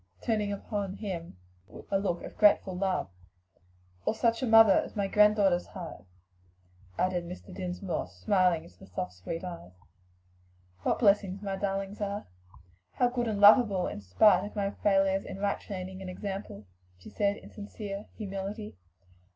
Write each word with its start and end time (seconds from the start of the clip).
turning 0.19 0.51
upon 0.51 0.95
him 0.95 1.37
a 1.91 1.99
look 1.99 2.23
of 2.23 2.35
grateful 2.35 2.75
love. 2.75 3.07
"Or 4.03 4.15
such 4.15 4.41
a 4.41 4.47
mother 4.47 4.73
as 4.79 4.95
my 4.95 5.07
granddaughters 5.07 5.67
have," 5.75 6.05
added 6.97 7.23
Mr. 7.25 7.53
Dinsmore, 7.53 8.07
smiling 8.07 8.63
into 8.63 8.79
the 8.79 8.87
soft, 8.87 9.13
sweet 9.13 9.43
eyes. 9.43 9.73
"What 10.81 10.97
blessings 10.97 11.43
my 11.43 11.55
darlings 11.55 12.01
are! 12.01 12.25
how 12.93 13.09
good 13.09 13.27
and 13.27 13.39
lovable 13.39 13.85
in 13.85 14.01
spite 14.01 14.43
of 14.43 14.55
my 14.55 14.71
failures 14.71 15.23
in 15.23 15.37
right 15.37 15.59
training 15.59 16.01
and 16.01 16.09
example," 16.09 16.65
she 16.97 17.11
said 17.11 17.37
in 17.37 17.51
sincere 17.51 18.07
humility. 18.17 18.73